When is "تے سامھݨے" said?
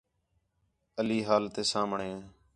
1.53-2.11